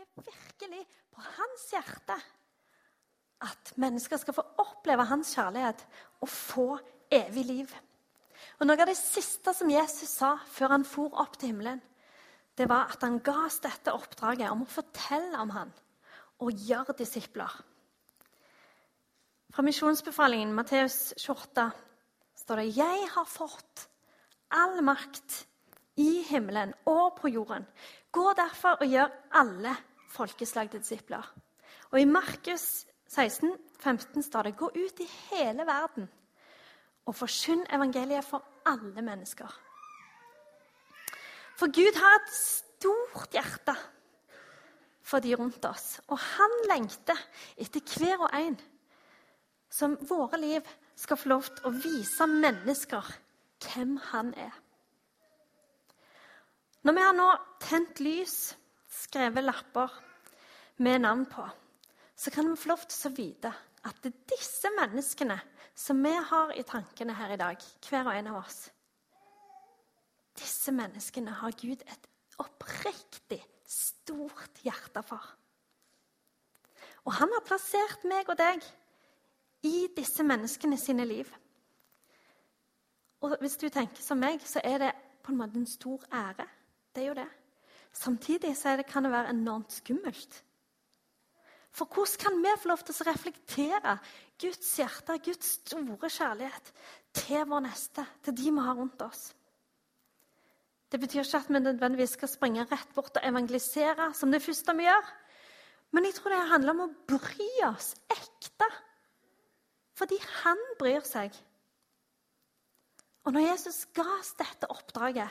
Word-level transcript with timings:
det 0.00 0.06
er 0.06 0.32
virkelig 0.32 0.86
på 1.12 1.22
hans 1.36 1.64
hjerte 1.74 2.14
at 3.44 3.72
mennesker 3.80 4.20
skal 4.20 4.36
få 4.36 4.44
oppleve 4.62 5.04
hans 5.08 5.34
kjærlighet 5.36 5.82
og 6.20 6.28
få 6.28 6.66
evig 7.12 7.44
liv. 7.44 7.74
Og 8.60 8.68
Noe 8.68 8.80
av 8.80 8.88
det 8.88 8.96
siste 8.96 9.52
som 9.56 9.72
Jesus 9.72 10.12
sa 10.20 10.34
før 10.48 10.76
han 10.76 10.86
for 10.88 11.16
opp 11.20 11.36
til 11.36 11.52
himmelen, 11.52 11.82
det 12.56 12.68
var 12.68 12.92
at 12.92 13.04
han 13.04 13.18
ga 13.24 13.46
oss 13.46 13.60
dette 13.64 13.92
oppdraget 13.92 14.48
om 14.52 14.64
å 14.64 14.70
fortelle 14.70 15.40
om 15.40 15.52
han 15.52 15.72
og 16.40 16.64
gjøre 16.68 16.96
disipler. 16.96 17.52
Fra 19.50 19.64
misjonsbefalingen, 19.66 20.54
Matteus 20.56 21.12
28, 21.18 21.68
står 22.40 22.62
det 22.62 22.72
Jeg 22.78 23.06
har 23.16 23.28
fått 23.28 23.86
all 24.56 24.80
makt 24.84 25.42
i 26.00 26.22
himmelen 26.30 26.72
og 26.88 27.18
på 27.20 27.32
jorden. 27.32 27.66
Gå 28.12 28.32
derfor 28.38 28.80
og 28.80 28.88
gjør 28.88 29.12
alle 29.36 29.76
folkeslag 30.10 30.70
til 30.70 30.82
disipler. 30.82 31.26
Og 31.90 32.00
i 32.00 32.08
Markus 32.08 32.86
16, 33.10 33.54
15 33.80 34.22
står 34.22 34.48
det 34.48 34.56
Gå 34.58 34.70
ut 34.74 35.00
i 35.02 35.08
hele 35.30 35.66
verden 35.66 36.10
og 37.08 37.16
forkynn 37.16 37.64
evangeliet 37.74 38.26
for 38.26 38.44
alle 38.68 39.02
mennesker. 39.02 39.48
For 41.58 41.72
Gud 41.74 41.96
har 41.98 42.18
et 42.18 42.34
stort 42.34 43.34
hjerte 43.34 43.74
for 45.02 45.18
de 45.18 45.34
rundt 45.34 45.64
oss, 45.66 45.98
og 46.06 46.18
han 46.36 46.54
lengter 46.70 47.18
etter 47.58 47.82
hver 47.82 48.22
og 48.28 48.36
en 48.36 48.58
som 49.70 49.96
våre 50.06 50.38
liv 50.40 50.66
skal 50.98 51.18
få 51.18 51.30
lov 51.32 51.48
til 51.48 51.66
å 51.66 51.74
vise 51.74 52.26
mennesker 52.30 53.10
hvem 53.64 53.96
han 54.10 54.32
er. 54.38 54.54
Når 56.86 56.96
vi 56.96 57.04
har 57.04 57.16
nå 57.16 57.28
tent 57.60 58.00
lys, 58.00 58.36
skrevet 59.00 59.44
lapper 59.44 59.94
med 60.84 61.02
navn 61.04 61.24
på, 61.30 61.44
så 62.16 62.32
kan 62.32 62.50
vi 62.50 62.58
få 62.60 62.72
lov 62.72 62.84
til 62.88 63.08
å 63.08 63.16
vite 63.16 63.52
at 63.88 64.02
det 64.04 64.12
er 64.12 64.36
disse 64.36 64.70
menneskene 64.76 65.38
som 65.76 66.02
vi 66.04 66.12
har 66.12 66.52
i 66.52 66.66
tankene 66.68 67.16
her 67.16 67.32
i 67.32 67.40
dag, 67.40 67.64
hver 67.88 68.08
og 68.10 68.16
en 68.16 68.30
av 68.34 68.42
oss 68.42 68.68
Disse 70.40 70.72
menneskene 70.72 71.34
har 71.40 71.56
Gud 71.58 71.82
et 71.84 72.06
oppriktig 72.40 73.40
stort 73.68 74.62
hjerte 74.64 75.02
for. 75.04 75.24
Og 77.04 77.12
han 77.16 77.32
har 77.34 77.44
plassert 77.44 78.06
meg 78.08 78.28
og 78.30 78.38
deg 78.38 78.64
i 79.68 79.90
disse 79.96 80.24
menneskene 80.24 80.78
sine 80.80 81.04
liv. 81.04 81.28
Og 83.20 83.36
hvis 83.42 83.58
du 83.60 83.68
tenker 83.68 84.00
som 84.00 84.20
meg, 84.20 84.40
så 84.46 84.62
er 84.64 84.80
det 84.80 84.94
på 85.20 85.32
en 85.32 85.40
måte 85.42 85.60
en 85.60 85.68
stor 85.68 86.06
ære. 86.08 86.46
Det 86.94 87.02
er 87.02 87.08
jo 87.10 87.18
det. 87.20 87.28
Samtidig 87.92 88.54
det, 88.54 88.86
kan 88.86 89.04
det 89.04 89.12
være 89.12 89.34
enormt 89.34 89.72
skummelt. 89.72 90.44
For 91.70 91.86
hvordan 91.86 92.18
kan 92.18 92.38
vi 92.42 92.54
få 92.58 92.68
lov 92.68 92.82
til 92.82 92.94
å 92.94 93.06
reflektere 93.06 93.98
Guds 94.40 94.70
hjerte, 94.78 95.18
Guds 95.22 95.52
store 95.60 96.10
kjærlighet, 96.10 96.72
til 97.14 97.44
vår 97.46 97.66
neste, 97.66 98.06
til 98.24 98.34
de 98.34 98.50
vi 98.50 98.64
har 98.66 98.78
rundt 98.78 99.02
oss? 99.06 99.30
Det 100.90 100.98
betyr 100.98 101.22
ikke 101.22 101.38
at 101.38 101.50
vi 101.50 101.60
nødvendigvis 101.62 102.16
skal 102.18 102.30
springe 102.30 102.66
rett 102.66 102.94
bort 102.96 103.14
og 103.14 103.26
evangelisere, 103.26 104.10
som 104.14 104.32
det 104.32 104.42
første 104.42 104.74
vi 104.74 104.88
gjør. 104.88 105.12
Men 105.94 106.06
jeg 106.06 106.16
tror 106.16 106.34
det 106.34 106.40
handler 106.50 106.74
om 106.74 106.82
å 106.86 106.92
bry 107.10 107.50
oss 107.70 107.94
ekte 108.10 108.70
fordi 110.00 110.16
han 110.40 110.60
bryr 110.80 111.04
seg. 111.04 111.34
Og 113.28 113.34
når 113.36 113.50
Jesus 113.50 113.82
ga 113.92 114.06
oss 114.14 114.30
dette 114.38 114.70
oppdraget, 114.72 115.28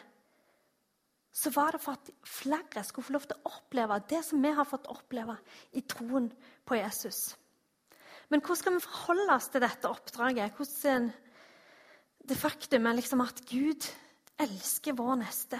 så 1.39 1.51
var 1.55 1.71
det 1.71 1.79
for 1.83 1.95
at 1.95 2.09
flere 2.27 2.83
skulle 2.83 3.07
få 3.07 3.15
lov 3.15 3.27
til 3.29 3.37
å 3.39 3.53
oppleve 3.53 4.01
det 4.11 4.19
som 4.27 4.43
vi 4.43 4.51
har 4.55 4.67
fått 4.67 4.89
oppleve 4.91 5.37
i 5.79 5.83
troen 5.87 6.27
på 6.67 6.75
Jesus. 6.75 7.21
Men 8.29 8.43
hvordan 8.43 8.59
skal 8.59 8.75
vi 8.75 8.83
forholde 8.83 9.35
oss 9.37 9.47
til 9.53 9.63
dette 9.63 9.89
oppdraget? 9.89 10.57
Hvordan 10.57 11.07
det 12.29 12.37
faktum 12.37 12.89
liksom 12.93 13.23
at 13.23 13.39
Gud 13.49 13.87
elsker 14.39 14.93
vår 14.93 15.15
neste. 15.23 15.59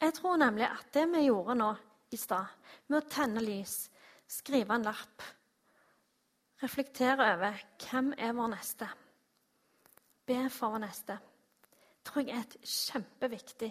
Jeg 0.00 0.14
tror 0.16 0.40
nemlig 0.40 0.66
at 0.66 0.88
det 0.96 1.04
vi 1.12 1.26
gjorde 1.28 1.54
nå 1.60 1.70
i 2.12 2.18
stad, 2.18 2.50
med 2.88 2.98
å 2.98 3.08
tenne 3.10 3.42
lys, 3.44 3.84
skrive 4.26 4.74
en 4.74 4.86
lapp 4.88 5.22
reflektere 6.64 7.26
over 7.34 7.62
hvem 7.84 8.12
er 8.18 8.34
vår 8.36 8.50
neste, 8.54 8.88
be 10.26 10.38
for 10.52 10.74
vår 10.74 10.84
neste, 10.86 11.16
tror 12.04 12.24
jeg 12.24 12.36
er 12.36 12.44
et 12.44 12.68
kjempeviktig 12.68 13.70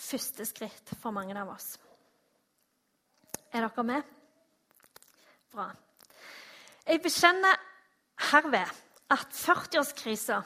første 0.00 0.46
skritt 0.48 0.94
for 1.00 1.14
mange 1.14 1.36
av 1.38 1.52
oss. 1.52 1.74
Er 3.52 3.66
dere 3.66 3.84
med? 3.84 4.02
Bra. 5.50 5.70
Jeg 6.86 7.02
bekjenner 7.02 7.58
herved 8.30 8.70
at 9.10 9.34
40-årskrisa 9.34 10.38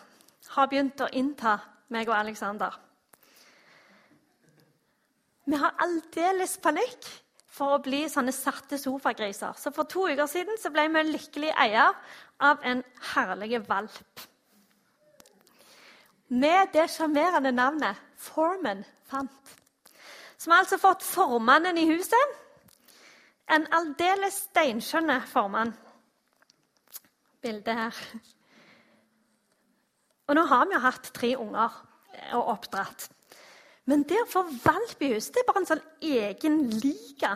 har 0.55 0.71
begynt 0.71 1.03
å 1.05 1.11
innta 1.13 1.59
meg 1.93 2.09
og 2.09 2.17
Aleksander. 2.17 2.73
Vi 5.45 5.61
har 5.61 5.77
aldeles 5.85 6.57
panikk 6.65 7.09
for 7.55 7.77
å 7.77 7.83
bli 7.85 8.07
sånne 8.11 8.33
satte 8.35 8.79
sofagriser. 8.81 9.53
Så 9.61 9.71
for 9.75 9.87
to 9.89 10.09
uker 10.09 10.27
siden 10.31 10.57
ble 10.73 10.87
vi 10.91 11.03
lykkelig 11.13 11.53
eier 11.67 11.93
av 12.43 12.65
en 12.67 12.81
herlig 13.13 13.61
valp. 13.69 14.25
Med 16.35 16.73
det 16.75 16.89
sjarmerende 16.91 17.53
navnet 17.55 18.01
Foreman 18.19 18.83
fant. 19.07 19.55
Som 20.39 20.53
har 20.53 20.65
altså 20.65 20.79
fått 20.81 21.05
formannen 21.07 21.79
i 21.79 21.87
huset. 21.87 22.39
En 23.55 23.67
aldeles 23.77 24.41
steinskjønne 24.49 25.21
formann. 25.31 25.75
Bildet 27.45 27.79
her. 27.79 28.01
Og 30.27 30.39
nå 30.39 30.47
har 30.49 30.67
vi 30.67 30.75
jo 30.75 30.83
hatt 30.85 31.11
tre 31.15 31.35
unger 31.37 31.77
og 32.39 32.51
oppdratt. 32.57 33.07
Men 33.85 34.03
det 34.09 34.23
å 34.23 34.31
få 34.31 34.47
valp 34.65 35.03
i 35.05 35.13
hus 35.13 35.29
det 35.31 35.43
er 35.43 35.49
bare 35.51 35.63
en 35.63 35.71
sånn 35.75 35.87
egen 36.01 36.61
liga. 36.73 37.35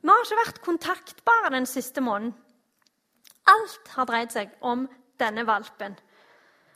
Vi 0.00 0.12
har 0.12 0.24
ikke 0.24 0.40
vært 0.40 0.64
kontaktbare 0.64 1.52
den 1.56 1.66
siste 1.68 2.00
måneden. 2.04 2.34
Alt 3.50 3.90
har 3.96 4.08
dreid 4.08 4.32
seg 4.32 4.54
om 4.64 4.86
denne 5.20 5.44
valpen. 5.48 5.98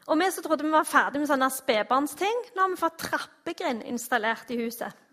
Og 0.08 0.16
vi 0.16 0.30
som 0.32 0.44
trodde 0.44 0.64
vi 0.64 0.72
var 0.72 0.88
ferdig 0.88 1.20
med 1.20 1.28
sånne 1.28 1.50
spedbarnsting, 1.52 2.46
nå 2.56 2.64
har 2.64 2.72
vi 2.72 2.80
fått 2.80 3.02
trappegrind 3.02 3.84
installert 3.90 4.48
i 4.54 4.56
huset. 4.62 5.04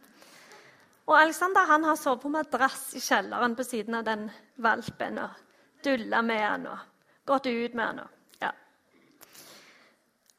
Og 1.05 1.17
Alexander 1.19 1.67
han 1.69 1.83
har 1.85 1.97
sovet 1.99 2.23
på 2.23 2.31
madrass 2.33 2.93
i 2.97 3.01
kjelleren 3.03 3.57
på 3.57 3.65
siden 3.67 3.99
av 3.99 4.05
den 4.07 4.29
valpen 4.63 5.19
og 5.21 5.41
dulla 5.85 6.21
med 6.25 6.41
han 6.41 6.69
og 6.71 6.85
gått 7.27 7.49
ut 7.51 7.75
med 7.75 7.85
han. 7.85 7.99
Og, 8.05 8.39
ja. 8.41 8.49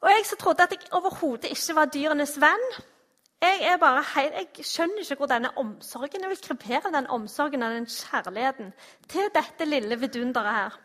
og 0.01 0.11
jeg 0.11 0.25
som 0.27 0.41
trodde 0.41 0.65
at 0.65 0.75
jeg 0.75 0.91
overhodet 0.97 1.53
ikke 1.53 1.77
var 1.77 1.93
dyrenes 1.93 2.35
venn, 2.41 2.67
jeg, 3.37 3.61
er 3.69 3.77
bare 3.77 4.01
helt, 4.15 4.57
jeg 4.57 4.65
skjønner 4.65 5.03
ikke 5.03 5.19
hvor 5.19 5.29
denne 5.29 5.51
omsorgen 5.61 6.23
Jeg 6.25 6.31
vil 6.31 6.39
krepere 6.41 6.89
den 6.95 7.05
omsorgen 7.13 7.61
og 7.63 7.75
den 7.75 7.85
kjærligheten 7.85 8.71
til 9.05 9.29
dette 9.35 9.65
lille 9.69 9.99
vidunderet 10.01 10.55
her. 10.55 10.79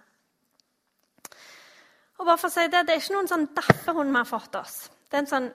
Og 2.18 2.26
bare 2.26 2.38
for 2.38 2.48
å 2.48 2.54
si 2.54 2.66
Det 2.68 2.84
det 2.86 2.94
er 2.94 3.00
ikke 3.00 3.14
noen 3.16 3.30
sånn 3.30 3.48
daffehund 3.56 4.12
vi 4.12 4.18
har 4.20 4.28
fått 4.28 4.58
oss. 4.60 4.76
Det 5.08 5.16
er 5.16 5.24
en 5.24 5.32
sånn 5.32 5.48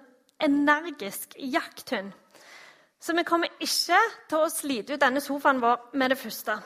energisk 0.44 1.35
jakthund. 1.38 2.12
Så 3.00 3.13
vi 3.13 3.23
kommer 3.23 3.50
ikke 3.62 4.00
til 4.29 4.41
å 4.41 4.50
slite 4.50 4.95
ut 4.95 5.01
denne 5.01 5.22
sofaen 5.22 5.62
vår 5.62 5.94
med 5.94 6.12
det 6.12 6.18
første. 6.18 6.57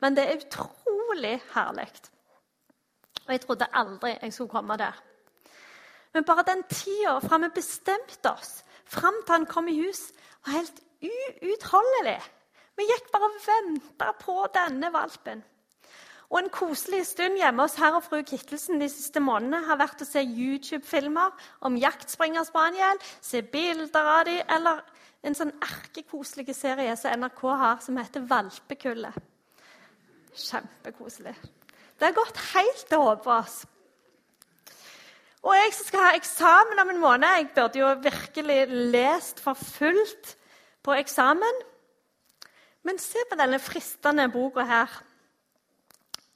Men 0.00 0.16
det 0.16 0.24
er 0.26 0.40
utrolig 0.40 1.36
herlig. 1.52 1.88
Og 3.26 3.32
jeg 3.34 3.42
trodde 3.44 3.70
aldri 3.78 4.16
jeg 4.16 4.32
skulle 4.32 4.50
komme 4.50 4.76
der. 4.80 4.96
Men 6.12 6.24
bare 6.28 6.44
den 6.48 6.64
tida 6.68 7.18
fra 7.20 7.38
vi 7.40 7.48
bestemte 7.54 8.32
oss, 8.32 8.62
fram 8.84 9.22
til 9.22 9.36
han 9.36 9.46
kom 9.46 9.68
i 9.68 9.78
hus, 9.78 10.10
var 10.44 10.58
helt 10.58 10.82
uutholdelig. 11.02 12.18
Vi 12.76 12.88
gikk 12.88 13.08
bare 13.12 13.28
og 13.28 13.38
venta 13.46 14.12
på 14.20 14.36
denne 14.54 14.90
valpen. 14.92 15.42
Og 16.30 16.38
En 16.40 16.50
koselig 16.52 17.06
stund 17.06 17.36
hjemme 17.36 17.62
hos 17.66 17.76
herr 17.76 17.98
og 17.98 18.04
fru 18.06 18.22
Kittelsen 18.24 18.80
de 18.80 18.88
siste 18.88 19.20
månedene 19.20 19.66
har 19.66 19.80
vært 19.80 20.04
å 20.04 20.08
se 20.08 20.22
YouTube-filmer 20.22 21.34
om 21.60 21.76
jaktspringer 21.76 22.46
spaniel, 22.48 23.00
se 23.20 23.42
bilder 23.42 24.08
av 24.14 24.24
dem, 24.30 24.40
eller 24.48 24.80
en 25.22 25.36
sånn 25.36 25.52
erkekoselig 25.62 26.54
serie 26.56 26.96
som 26.96 27.20
NRK 27.20 27.42
har, 27.50 27.82
som 27.84 28.00
heter 28.00 28.24
Valpekullet. 28.30 29.18
Kjempekoselig. 30.32 31.36
Det 31.98 32.08
har 32.08 32.16
gått 32.16 32.40
helt 32.54 32.88
til 32.88 33.04
hodet 33.04 33.68
og 35.42 35.56
jeg 35.58 35.72
som 35.74 35.88
skal 35.88 36.04
ha 36.04 36.10
eksamen 36.14 36.80
om 36.84 36.90
en 36.92 37.00
måned 37.02 37.28
Jeg 37.34 37.48
burde 37.56 37.80
jo 37.80 37.88
virkelig 37.98 38.60
lest 38.94 39.40
for 39.42 39.58
fullt 39.58 40.36
på 40.82 40.94
eksamen. 40.94 41.62
Men 42.86 42.98
se 42.98 43.18
på 43.30 43.38
denne 43.38 43.58
fristende 43.62 44.28
boka 44.30 44.62
her. 44.66 44.90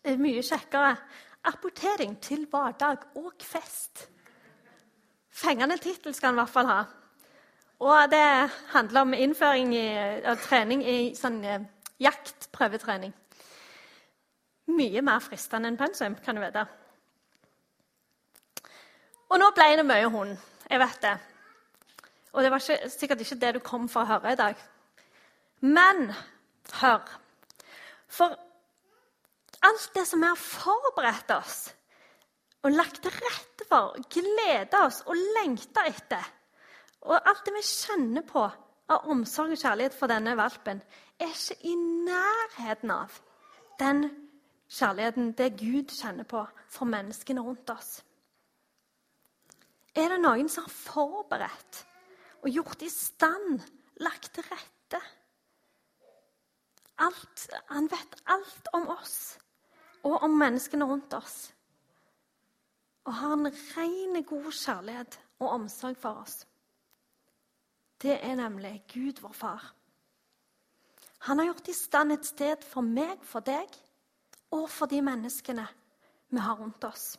Er 0.06 0.20
mye 0.22 0.42
kjekkere. 0.42 0.96
Apportering 1.46 2.20
til 2.22 2.46
hverdag 2.50 2.98
og 3.18 3.32
fest'. 3.42 4.06
Fengende 5.30 5.76
tittel 5.78 6.14
skal 6.14 6.28
han 6.28 6.38
i 6.38 6.40
hvert 6.40 6.52
fall 6.52 6.66
ha. 6.66 6.84
Og 7.78 8.10
det 8.10 8.50
handler 8.72 9.00
om 9.00 9.12
innføring 9.14 9.74
og 10.30 10.38
trening 10.38 10.84
i 10.86 11.14
sånn 11.14 11.42
eh, 11.44 11.66
jaktprøvetrening. 12.00 13.12
Mye 14.66 15.02
mer 15.02 15.20
fristende 15.20 15.68
enn 15.68 15.76
pensum, 15.76 16.14
kan 16.24 16.38
du 16.38 16.40
vite. 16.40 16.64
Og 19.28 19.38
nå 19.42 19.50
ble 19.58 19.68
det 19.76 19.84
mye 19.86 20.08
hund. 20.08 20.38
Jeg 20.70 20.80
vet 20.80 21.02
det. 21.02 21.18
Og 22.32 22.42
det 22.42 22.50
var 22.50 22.62
ikke, 22.62 22.90
sikkert 22.90 23.20
ikke 23.20 23.40
det 23.42 23.54
du 23.54 23.60
kom 23.60 23.88
for 23.88 24.06
å 24.06 24.12
høre 24.14 24.32
i 24.32 24.40
dag. 24.40 24.66
Men 25.60 26.12
hør. 26.80 27.04
For 28.08 28.45
alt 29.66 29.90
det 29.94 30.04
som 30.06 30.22
vi 30.22 30.30
har 30.30 30.40
forberedt 30.40 31.32
oss 31.36 31.58
og 32.66 32.74
lagt 32.74 32.98
til 33.02 33.14
rette 33.14 33.66
for, 33.68 33.94
gleda 34.10 34.86
oss 34.86 35.02
og 35.06 35.18
lengta 35.36 35.84
etter, 35.86 36.24
og 37.06 37.14
alt 37.18 37.44
det 37.46 37.54
vi 37.54 37.62
kjenner 37.62 38.24
på 38.26 38.42
av 38.42 39.06
omsorg 39.10 39.54
og 39.54 39.60
kjærlighet 39.60 39.94
for 39.94 40.10
denne 40.10 40.34
valpen, 40.38 40.80
er 41.18 41.30
ikke 41.30 41.58
i 41.66 41.74
nærheten 41.78 42.90
av 42.94 43.14
den 43.78 44.02
kjærligheten 44.72 45.30
det 45.38 45.52
Gud 45.60 45.94
kjenner 45.94 46.26
på 46.26 46.42
for 46.72 46.90
menneskene 46.90 47.44
rundt 47.44 47.70
oss. 47.70 48.00
Er 49.96 50.10
det 50.12 50.20
noen 50.20 50.50
som 50.52 50.66
har 50.66 50.74
forberedt 50.74 51.82
og 52.42 52.50
gjort 52.52 52.82
i 52.84 52.90
stand, 52.92 53.62
lagt 54.02 54.32
til 54.34 54.44
rette? 54.50 55.00
Alt, 57.06 57.48
han 57.70 57.88
vet 57.92 58.22
alt 58.32 58.70
om 58.76 58.90
oss 58.96 59.36
og 60.06 60.22
om 60.22 60.36
menneskene 60.38 60.86
rundt 60.86 61.14
oss. 61.16 61.38
Og 63.06 63.14
har 63.14 63.34
en 63.34 63.50
ren, 63.50 64.22
god 64.24 64.52
kjærlighet 64.52 65.18
og 65.38 65.48
omsorg 65.48 65.98
for 65.98 66.22
oss. 66.22 66.44
Det 68.02 68.18
er 68.22 68.36
nemlig 68.38 68.84
Gud, 68.92 69.20
vår 69.22 69.32
far. 69.32 69.72
Han 71.26 71.38
har 71.38 71.48
gjort 71.50 71.68
i 71.68 71.74
stand 71.74 72.12
et 72.12 72.26
sted 72.26 72.62
for 72.62 72.84
meg, 72.86 73.22
for 73.24 73.40
deg 73.40 73.72
og 74.54 74.68
for 74.70 74.90
de 74.90 75.00
menneskene 75.02 75.64
vi 76.30 76.42
har 76.42 76.58
rundt 76.60 76.84
oss. 76.84 77.16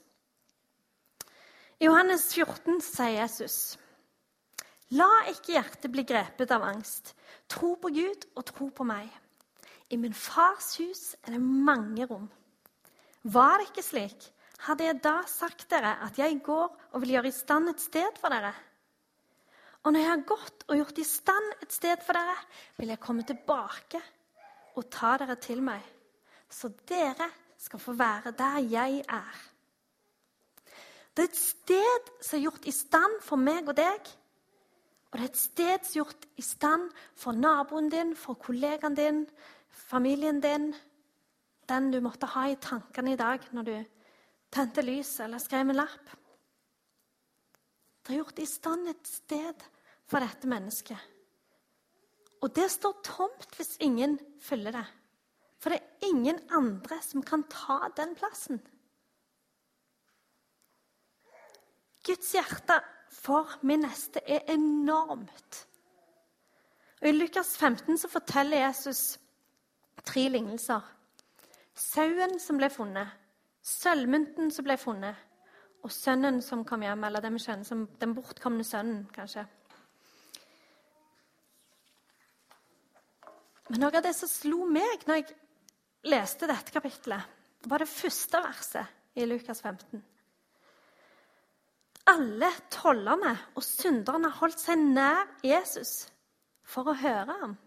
I 1.79 1.85
Johannes 1.85 2.29
14 2.33 2.79
sier 2.81 3.19
Jesus.: 3.21 3.77
La 4.89 5.09
ikke 5.29 5.57
hjertet 5.57 5.91
bli 5.91 6.05
grepet 6.07 6.51
av 6.51 6.63
angst. 6.63 7.13
Tro 7.49 7.75
på 7.75 7.91
Gud 7.93 8.27
og 8.35 8.45
tro 8.45 8.69
på 8.69 8.87
meg. 8.87 9.09
I 9.89 9.97
min 9.97 10.13
fars 10.13 10.75
hus 10.79 11.15
er 11.23 11.35
det 11.35 11.41
mange 11.41 12.05
rom. 12.05 12.29
Var 13.27 13.59
det 13.59 13.67
ikke 13.67 13.83
slik, 13.83 14.27
hadde 14.67 14.85
jeg 14.87 14.99
da 15.03 15.17
sagt 15.27 15.67
dere 15.71 15.97
at 16.05 16.17
jeg 16.19 16.39
går 16.45 16.67
og 16.93 17.01
vil 17.03 17.17
gjøre 17.17 17.29
i 17.29 17.35
stand 17.35 17.69
et 17.73 17.83
sted 17.83 18.19
for 18.21 18.31
dere. 18.31 18.53
Og 19.83 19.93
når 19.93 20.03
jeg 20.03 20.11
har 20.11 20.23
gått 20.29 20.63
og 20.67 20.79
gjort 20.79 21.01
i 21.01 21.05
stand 21.07 21.49
et 21.63 21.75
sted 21.75 22.01
for 22.05 22.17
dere, 22.17 22.37
vil 22.79 22.93
jeg 22.93 23.03
komme 23.03 23.25
tilbake 23.27 24.01
og 24.77 24.87
ta 24.93 25.17
dere 25.19 25.35
til 25.43 25.61
meg, 25.65 25.83
så 26.49 26.71
dere 26.87 27.27
skal 27.59 27.81
få 27.81 27.97
være 27.97 28.33
der 28.37 28.57
jeg 28.63 29.03
er. 29.03 29.43
Det 31.17 31.25
er 31.25 31.31
et 31.31 31.39
sted 31.39 32.11
som 32.21 32.37
er 32.37 32.43
gjort 32.45 32.67
i 32.69 32.75
stand 32.75 33.21
for 33.25 33.41
meg 33.41 33.67
og 33.67 33.75
deg. 33.79 34.11
Og 35.11 35.17
det 35.17 35.23
er 35.23 35.31
et 35.31 35.39
sted 35.39 35.87
som 35.87 35.95
er 35.95 36.01
gjort 36.03 36.27
i 36.37 36.45
stand 36.45 36.91
for 37.17 37.35
naboen 37.35 37.89
din, 37.89 38.15
for 38.15 38.37
kollegaen 38.39 38.95
din, 38.95 39.23
familien 39.87 40.39
din, 40.43 40.69
den 41.67 41.91
du 41.91 41.99
måtte 42.03 42.29
ha 42.31 42.47
i 42.49 42.59
tankene 42.61 43.13
i 43.13 43.19
dag 43.19 43.43
når 43.55 43.67
du 43.67 43.75
tente 44.53 44.83
lyset 44.85 45.25
eller 45.25 45.43
skrev 45.43 45.67
en 45.67 45.79
lapp. 45.79 46.13
Det 48.03 48.13
er 48.13 48.21
gjort 48.21 48.39
i 48.39 48.47
stand 48.47 48.87
et 48.87 49.09
sted 49.09 49.65
for 50.07 50.23
dette 50.23 50.47
mennesket. 50.47 50.99
Og 52.39 52.53
det 52.55 52.69
står 52.71 53.01
tomt 53.03 53.57
hvis 53.57 53.75
ingen 53.83 54.15
fyller 54.43 54.75
det. 54.77 54.85
For 55.57 55.73
det 55.73 55.81
er 55.81 56.07
ingen 56.07 56.39
andre 56.53 56.99
som 57.03 57.23
kan 57.25 57.43
ta 57.51 57.81
den 57.97 58.13
plassen. 58.15 58.61
Guds 62.07 62.29
hjerte 62.31 62.77
for 63.11 63.57
min 63.67 63.83
neste 63.83 64.21
er 64.23 64.45
enormt. 64.53 65.63
Og 67.01 67.09
I 67.09 67.15
Lukas 67.17 67.57
15 67.57 67.97
så 67.97 68.09
forteller 68.09 68.63
Jesus 68.63 69.17
tre 70.05 70.29
lignelser. 70.31 70.85
Sauen 71.77 72.39
som 72.41 72.57
ble 72.57 72.69
funnet, 72.73 73.11
sølvmynten 73.61 74.49
som 74.53 74.65
ble 74.65 74.77
funnet, 74.81 75.15
og 75.85 75.93
sønnen 75.93 76.41
som 76.41 76.65
kom 76.65 76.81
hjem, 76.81 77.05
eller 77.05 77.21
den, 77.21 77.37
kjenner 77.39 77.67
som 77.67 77.85
den 78.01 78.15
bortkomne 78.17 78.65
sønnen, 78.65 79.05
kanskje. 79.13 79.45
Men 83.67 83.83
noe 83.83 83.99
av 83.99 84.05
det 84.05 84.15
som 84.15 84.31
slo 84.31 84.65
meg 84.71 85.03
når 85.05 85.19
jeg 85.19 85.35
leste 86.07 86.49
dette 86.49 86.73
kapittelet, 86.73 87.35
var 87.67 87.83
det 87.83 87.91
første 87.91 88.41
verset 88.41 89.19
i 89.19 89.25
Lukas 89.27 89.61
15. 89.61 90.01
Alle 92.07 92.49
tollerne 92.71 93.33
og 93.57 93.63
synderne 93.65 94.31
holdt 94.39 94.61
seg 94.63 94.79
nær 94.79 95.27
Jesus 95.43 96.07
for 96.67 96.87
å 96.87 96.95
høre 96.95 97.35
ham. 97.41 97.57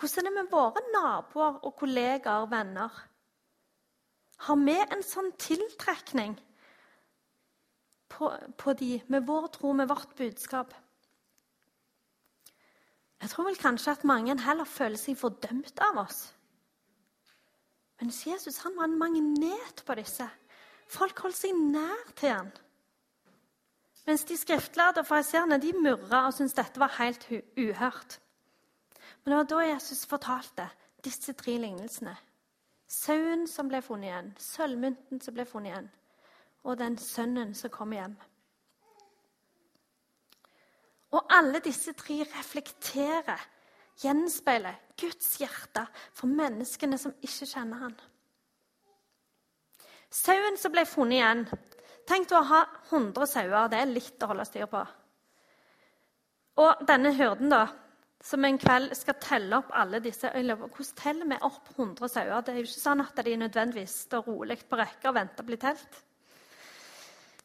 Hvordan 0.00 0.26
er 0.26 0.30
det 0.30 0.36
med 0.38 0.52
våre 0.52 0.80
naboer 0.94 1.58
og 1.60 1.74
kollegaer 1.76 2.46
og 2.46 2.50
venner? 2.50 3.00
Har 4.40 4.56
vi 4.56 4.76
en 4.80 5.02
sånn 5.04 5.28
tiltrekning 5.36 6.38
på, 8.08 8.30
på 8.56 8.72
de 8.80 8.94
med 9.12 9.26
vår 9.28 9.50
tro, 9.58 9.74
med 9.76 9.90
vårt 9.90 10.14
budskap? 10.16 10.72
Jeg 13.20 13.28
tror 13.28 13.50
vel 13.50 13.60
kanskje 13.60 13.92
at 13.92 14.06
mange 14.08 14.38
heller 14.40 14.64
føler 14.64 14.96
seg 14.96 15.20
fordømt 15.20 15.84
av 15.90 16.00
oss. 16.06 16.22
Men 18.00 18.08
Jesus 18.08 18.62
han 18.64 18.78
var 18.78 18.88
en 18.88 18.96
magnet 18.96 19.84
på 19.84 19.98
disse. 20.00 20.24
Folk 20.88 21.20
holdt 21.20 21.36
seg 21.36 21.60
nær 21.60 22.08
til 22.16 22.32
han. 22.32 22.48
Mens 24.08 24.24
de 24.24 24.40
skriftlærde 24.40 25.04
og 25.04 25.10
fariseerne 25.10 25.60
murra 25.76 26.24
og 26.30 26.32
syntes 26.34 26.56
dette 26.56 26.80
var 26.80 26.96
helt 26.96 27.28
uhørt. 27.60 28.16
Men 29.24 29.32
det 29.32 29.36
var 29.36 29.48
da 29.50 29.68
Jesus 29.68 30.04
fortalte 30.08 30.66
disse 31.04 31.32
tre 31.36 31.56
lignelsene. 31.60 32.16
Sauen 32.90 33.46
som 33.48 33.68
ble 33.70 33.82
funnet 33.84 34.10
igjen, 34.10 34.30
sølvmynten 34.42 35.20
som 35.22 35.36
ble 35.36 35.46
funnet 35.46 35.70
igjen, 35.70 35.88
og 36.66 36.78
den 36.80 36.98
sønnen 36.98 37.54
som 37.54 37.70
kom 37.72 37.92
hjem. 37.94 38.16
Og 41.14 41.34
alle 41.34 41.60
disse 41.62 41.94
tre 41.98 42.20
reflekterer, 42.24 43.40
gjenspeiler 44.00 44.78
Guds 44.98 45.34
hjerte 45.40 45.84
for 46.16 46.30
menneskene 46.30 46.98
som 46.98 47.12
ikke 47.20 47.46
kjenner 47.46 47.84
han. 47.84 47.96
Sauen 50.10 50.56
som 50.58 50.72
ble 50.74 50.86
funnet 50.88 51.20
igjen 51.20 51.44
Tenk 52.10 52.32
å 52.34 52.40
ha 52.42 52.64
100 52.90 53.26
sauer. 53.30 53.68
Det 53.70 53.78
er 53.78 53.90
litt 53.90 54.22
å 54.24 54.30
holde 54.32 54.46
styr 54.48 54.66
på. 54.70 54.80
Og 56.58 56.80
denne 56.88 57.12
hyrden, 57.14 57.52
da, 57.52 57.68
som 58.20 58.44
en 58.44 58.58
kveld 58.60 58.92
skal 58.98 59.16
telle 59.22 59.56
opp 59.56 59.70
alle 59.72 60.00
disse 60.04 60.28
Hvordan 60.28 60.92
teller 60.98 61.28
vi 61.30 61.38
opp 61.46 61.70
100 61.76 62.10
sauer? 62.12 62.42
Det 62.44 62.52
er 62.52 62.60
jo 62.60 62.68
ikke 62.68 62.82
sånn 62.82 63.02
at 63.04 63.24
de 63.24 63.36
nødvendigvis 63.40 63.96
står 64.06 64.28
rolig 64.28 64.58
på 64.68 64.78
rekke 64.80 65.08
og 65.08 65.16
venter 65.16 65.44
å 65.44 65.48
bli 65.48 65.58
telt. 65.60 66.00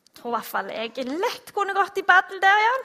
Jeg 0.05 0.19
tror 0.19 0.31
i 0.31 0.35
hvert 0.35 0.51
fall 0.51 0.71
jeg 0.73 1.07
lett 1.07 1.53
kunne 1.55 1.75
gått 1.75 1.99
i 1.99 2.05
battle 2.07 2.41
der, 2.43 2.61
ja. 2.65 2.75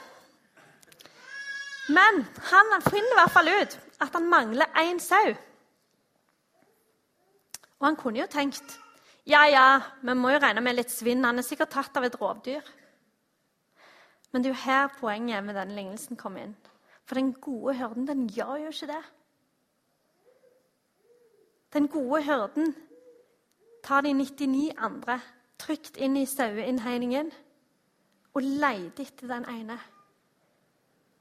Men 1.91 2.23
han 2.53 2.77
finner 2.87 3.17
i 3.17 3.19
hvert 3.19 3.35
fall 3.35 3.51
ut 3.51 3.79
at 4.01 4.15
han 4.15 4.31
mangler 4.31 4.71
én 4.79 5.03
sau. 5.03 5.35
Og 7.81 7.89
han 7.89 7.99
kunne 7.99 8.23
jo 8.23 8.31
tenkt 8.31 8.79
ja, 9.29 9.45
ja, 9.47 9.67
vi 10.03 10.15
må 10.17 10.33
jo 10.33 10.41
regne 10.41 10.63
med 10.65 10.79
litt 10.79 10.91
svinn. 10.91 11.25
Han 11.27 11.39
er 11.39 11.47
sikkert 11.47 11.71
tatt 11.75 11.97
av 11.99 12.07
et 12.07 12.17
rovdyr. 12.19 12.65
Men 14.31 14.43
det 14.43 14.51
er 14.51 14.55
jo 14.55 14.65
her 14.65 14.89
poenget 14.97 15.45
med 15.45 15.59
denne 15.59 15.77
lignelsen 15.77 16.19
kommer 16.19 16.47
inn. 16.47 16.57
For 17.11 17.19
den 17.19 17.33
gode 17.43 17.75
hyrden, 17.75 18.07
den 18.07 18.29
gjør 18.31 18.57
jo 18.63 18.67
ikke 18.71 18.87
det. 18.87 19.05
Den 21.73 21.89
gode 21.89 22.23
hyrden 22.23 22.77
tar 23.83 24.05
de 24.07 24.13
99 24.13 24.71
andre 24.79 25.17
trygt 25.59 25.97
inn 25.97 26.15
i 26.17 26.23
saueinnhegningen 26.27 27.33
og 28.35 28.47
leter 28.47 29.03
etter 29.09 29.27
den 29.27 29.49
ene 29.51 29.79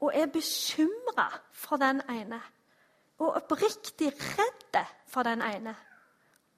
og 0.00 0.12
er 0.14 0.30
bekymra 0.30 1.26
for 1.52 1.82
den 1.82 2.02
ene. 2.06 2.38
Og 3.18 3.34
oppriktig 3.40 4.12
redd 4.14 4.78
for 5.10 5.26
den 5.26 5.42
ene. 5.42 5.74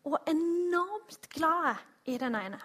Og 0.05 0.19
enormt 0.29 1.31
glad 1.31 1.81
i 2.05 2.19
den 2.19 2.35
ene. 2.35 2.61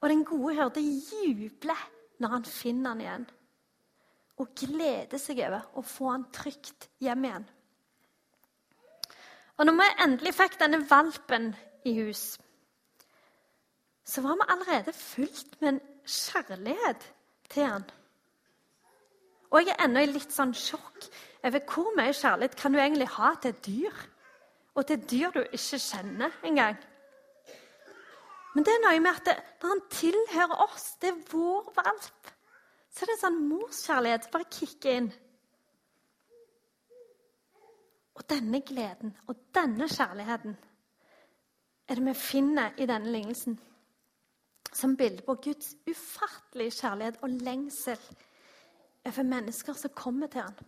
Og 0.00 0.08
den 0.08 0.24
gode 0.24 0.54
hyrde 0.54 0.80
jubler 1.10 1.90
når 2.18 2.28
han 2.28 2.44
finner 2.44 2.90
han 2.90 3.00
igjen. 3.00 3.26
Og 4.38 4.50
gleder 4.54 5.18
seg 5.18 5.40
over 5.46 5.78
å 5.78 5.82
få 5.82 6.12
han 6.12 6.28
trygt 6.34 6.88
hjem 7.02 7.24
igjen. 7.26 7.46
Og 9.58 9.66
når 9.66 9.78
vi 9.80 9.86
endelig 10.04 10.34
fikk 10.38 10.58
denne 10.60 10.78
valpen 10.86 11.50
i 11.88 11.94
hus, 11.98 12.36
så 14.08 14.22
var 14.24 14.38
vi 14.38 14.46
allerede 14.54 14.94
fullt 14.94 15.56
med 15.60 15.72
en 15.72 15.80
kjærlighet 16.06 17.08
til 17.50 17.66
han. 17.66 17.88
Og 19.50 19.64
jeg 19.64 19.74
er 19.74 19.84
ennå 19.84 20.04
i 20.04 20.10
litt 20.12 20.32
sånn 20.32 20.54
sjokk 20.56 21.08
over 21.46 21.64
hvor 21.72 21.90
mye 21.96 22.14
kjærlighet 22.14 22.56
kan 22.60 22.74
du 22.74 22.80
egentlig 22.80 23.08
ha 23.16 23.32
til 23.40 23.54
et 23.54 23.66
dyr? 23.66 24.00
Og 24.76 24.86
til 24.86 24.98
et 24.98 25.10
dyr 25.10 25.34
du 25.34 25.40
ikke 25.42 25.80
kjenner 25.82 26.34
engang. 26.46 26.78
Men 28.54 28.66
det 28.66 28.74
er 28.74 28.82
noe 28.84 29.00
med 29.02 29.16
at 29.16 29.26
det, 29.28 29.36
når 29.62 29.74
han 29.74 29.84
tilhører 29.92 30.62
oss, 30.64 30.86
det 31.02 31.12
er 31.12 31.22
vår 31.32 31.72
valp, 31.76 32.32
så 32.98 33.04
er 33.04 33.12
det 33.12 33.14
en 33.14 33.20
sånn 33.20 33.42
morskjærlighet 33.46 34.24
som 34.26 34.32
bare 34.34 34.50
kicker 34.50 34.96
inn. 34.98 35.08
Og 38.18 38.24
denne 38.26 38.58
gleden 38.66 39.12
og 39.30 39.44
denne 39.54 39.86
kjærligheten 39.86 40.56
er 41.86 42.00
det 42.00 42.06
vi 42.08 42.14
finner 42.18 42.74
i 42.74 42.88
denne 42.90 43.12
lignelsen 43.14 43.54
som 44.74 44.96
bilde 44.98 45.22
på 45.22 45.36
Guds 45.46 45.76
ufattelige 45.86 46.74
kjærlighet 46.80 47.22
og 47.22 47.36
lengsel 47.46 48.02
over 49.06 49.30
mennesker 49.30 49.78
som 49.78 49.94
kommer 49.94 50.26
til 50.34 50.42
ham. 50.42 50.58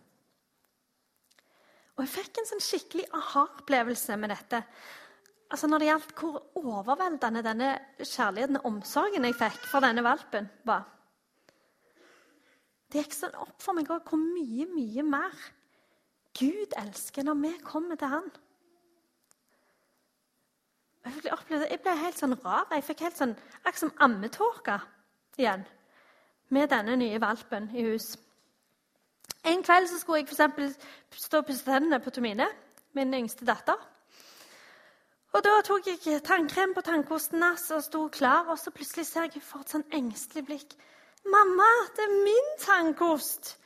Og 1.97 2.05
Jeg 2.05 2.13
fikk 2.15 2.39
en 2.39 2.49
sånn 2.53 2.63
skikkelig 2.63 3.09
aha-opplevelse 3.19 4.15
med 4.23 4.31
dette. 4.37 4.63
Altså 5.51 5.67
Når 5.67 5.83
det 5.83 5.91
gjaldt 5.91 6.15
hvor 6.15 6.39
overveldende 6.63 7.43
denne 7.43 7.75
kjærligheten 7.99 8.63
og 8.63 8.71
omsorgen 8.71 9.27
jeg 9.27 9.39
fikk 9.43 9.67
for 9.67 9.83
denne 9.83 10.07
valpen, 10.07 10.47
var. 10.63 10.87
Det 12.91 13.03
gikk 13.05 13.15
sånn 13.15 13.35
opp 13.39 13.57
for 13.63 13.77
meg 13.77 13.87
hvor 13.87 14.19
mye, 14.19 14.67
mye 14.67 15.03
mer 15.07 15.35
Gud 16.37 16.73
elsker 16.79 17.23
når 17.27 17.37
vi 17.41 17.51
kommer 17.63 17.99
til 17.99 18.11
Han. 18.11 18.31
Jeg, 21.05 21.33
opplevde, 21.33 21.67
jeg 21.71 21.81
ble 21.81 21.93
helt 21.97 22.19
sånn 22.19 22.35
rar. 22.43 22.67
Jeg 22.71 22.85
fikk 22.85 23.05
helt 23.07 23.17
sånn, 23.17 23.31
akkurat 23.63 23.81
som 23.81 23.93
ammetåke 24.05 24.77
igjen 25.39 25.63
med 26.51 26.69
denne 26.71 26.97
nye 26.99 27.19
valpen 27.21 27.69
i 27.73 27.85
hus. 27.87 28.13
En 29.47 29.63
kveld 29.65 29.89
så 29.89 29.97
skulle 29.97 30.21
jeg 30.21 30.27
eksempel, 30.29 30.69
stå 31.15 31.41
og 31.41 31.47
pusse 31.47 31.65
tennene 31.65 31.99
på 32.03 32.13
Tomine, 32.13 32.45
min 32.93 33.15
yngste 33.17 33.47
datter. 33.47 33.79
Og 35.31 35.43
Da 35.43 35.61
tok 35.63 35.87
jeg 35.87 36.21
tannkrem 36.27 36.73
på 36.75 36.83
tannkosten 36.83 37.41
hans 37.41 37.69
og 37.71 37.83
sto 37.83 38.07
klar, 38.11 38.49
og 38.51 38.59
så 38.59 38.71
plutselig 38.71 39.07
ser 39.07 39.29
jeg 39.31 39.41
for 39.41 39.63
et 39.63 39.71
sånn 39.71 39.87
engstelig 39.95 40.43
blikk. 40.45 40.75
'Mamma, 41.25 41.71
det 41.95 42.03
er 42.03 42.23
min 42.23 42.47
tannkost!' 42.59 43.57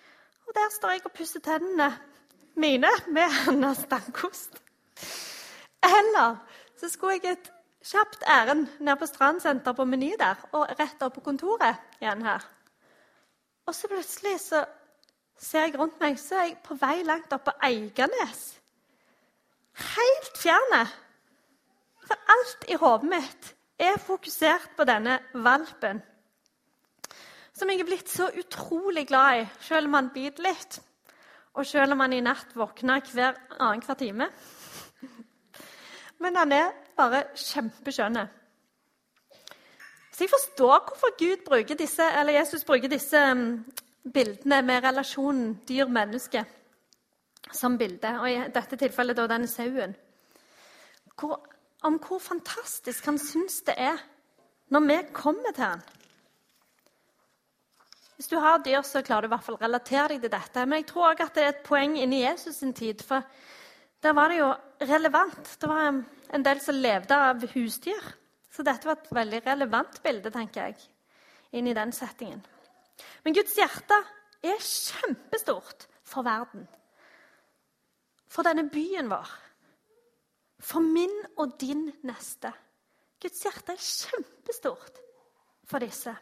Og 0.47 0.53
der 0.55 0.69
står 0.71 0.89
jeg 0.89 1.05
og 1.05 1.11
pusser 1.11 1.39
tennene 1.39 1.99
mine 2.55 2.89
med 3.07 3.31
hennes 3.45 3.85
tannkost. 3.89 4.61
Eller 5.83 6.35
så 6.77 6.89
skulle 6.89 7.19
jeg 7.23 7.31
et 7.31 7.51
kjapt 7.85 8.23
ærend 8.27 8.67
ned 8.79 8.95
på 8.95 9.05
Strandsenter 9.05 9.73
på 9.73 9.85
Meny 9.85 10.13
der, 10.19 10.35
og 10.51 10.79
rett 10.79 11.01
opp 11.01 11.13
på 11.13 11.21
kontoret 11.21 11.75
igjen 12.01 12.21
her. 12.25 12.45
Og 13.65 13.75
så 13.75 13.87
plutselig 13.87 14.39
så 14.39 14.65
ser 15.37 15.67
jeg 15.67 15.79
rundt 15.79 15.99
meg, 15.99 16.19
så 16.19 16.35
er 16.35 16.47
jeg 16.49 16.57
på 16.63 16.77
vei 16.81 17.03
langt 17.03 17.33
opp 17.33 17.45
på 17.45 17.53
Eiganes. 17.63 18.43
Helt 19.75 20.37
fjerne. 20.37 20.85
For 22.05 22.33
alt 22.35 22.67
i 22.69 22.77
hodet 22.79 23.09
mitt 23.09 23.55
er 23.79 23.97
fokusert 23.99 24.69
på 24.77 24.85
denne 24.87 25.19
valpen. 25.33 26.01
Som 27.55 27.69
jeg 27.71 27.79
er 27.79 27.87
blitt 27.87 28.11
så 28.11 28.27
utrolig 28.35 29.05
glad 29.07 29.41
i, 29.41 29.45
selv 29.63 29.87
om 29.87 29.95
han 29.95 30.11
biter 30.13 30.43
litt. 30.43 30.79
Og 31.55 31.63
selv 31.67 31.95
om 31.95 32.01
han 32.03 32.13
i 32.13 32.23
natt 32.23 32.51
våkner 32.55 33.03
hver 33.13 33.37
annenhver 33.55 33.95
time. 33.95 34.27
Men 36.23 36.35
han 36.35 36.51
er 36.51 36.73
bare 36.97 37.29
kjempeskjønn. 37.39 38.19
Så 40.11 40.23
jeg 40.23 40.31
forstår 40.31 40.83
hvorfor 40.87 41.15
Gud 41.19 41.45
bruker 41.47 41.79
disse, 41.79 42.03
eller 42.19 42.37
Jesus 42.37 42.63
bruker 42.67 42.91
disse 42.91 43.19
mm, 43.33 43.65
bildene 44.13 44.61
med 44.61 44.83
relasjonen 44.83 45.57
dyr-menneske 45.67 46.43
som 47.51 47.77
bilde. 47.77 48.13
Og 48.19 48.31
i 48.31 48.37
dette 48.55 48.79
tilfellet 48.79 49.17
da 49.17 49.27
denne 49.31 49.47
sauen. 49.47 49.95
Hvor, 51.19 51.39
om 51.83 51.99
hvor 52.03 52.19
fantastisk 52.19 53.05
han 53.05 53.19
syns 53.19 53.61
det 53.67 53.75
er 53.79 53.99
når 54.71 54.87
vi 54.87 54.99
kommer 55.13 55.55
til 55.55 55.63
han. 55.63 55.83
Hvis 58.15 58.29
du 58.31 58.37
har 58.39 58.61
dyr, 58.63 58.81
så 58.87 59.03
klarer 59.03 59.25
du 59.25 59.27
i 59.27 59.33
hvert 59.33 59.43
fall 59.43 59.57
å 59.57 59.63
relatere 59.63 60.15
deg 60.15 60.23
til 60.23 60.31
dette. 60.31 60.65
Men 60.65 60.79
jeg 60.79 60.87
tror 60.91 61.09
også 61.09 61.27
at 61.27 61.35
det 61.35 61.43
er 61.43 61.51
et 61.51 61.65
poeng 61.65 61.97
inni 61.99 62.21
Jesus 62.21 62.61
sin 62.61 62.73
tid. 62.75 63.03
For 63.03 63.25
der 64.03 64.15
var 64.15 64.31
det 64.31 64.39
jo 64.39 64.51
relevant. 64.87 65.55
Det 65.59 65.69
var 65.69 65.89
en 65.89 66.45
del 66.45 66.61
som 66.63 66.79
levde 66.79 67.17
av 67.29 67.43
husdyr. 67.55 68.11
Så 68.55 68.63
dette 68.63 68.87
var 68.87 69.01
et 69.01 69.11
veldig 69.17 69.41
relevant 69.43 69.97
bilde, 70.03 70.31
tenker 70.31 70.69
jeg, 70.69 70.77
inn 71.59 71.67
i 71.67 71.75
den 71.75 71.91
settingen. 71.95 72.39
Men 73.25 73.35
Guds 73.35 73.57
hjerte 73.59 73.97
er 74.45 74.61
kjempestort 74.63 75.89
for 76.07 76.23
verden. 76.23 76.63
For 78.31 78.47
denne 78.47 78.69
byen 78.71 79.11
vår. 79.11 79.33
For 80.63 80.79
min 80.79 81.11
og 81.35 81.57
din 81.59 81.89
neste. 82.07 82.53
Guds 83.19 83.43
hjerte 83.43 83.75
er 83.75 83.83
kjempestort 83.83 85.03
for 85.67 85.83
disse. 85.83 86.15